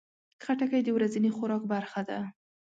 خټکی 0.43 0.81
د 0.85 0.89
ورځني 0.97 1.29
خوراک 1.35 1.63
برخه 1.73 2.01
ده. 2.09 2.19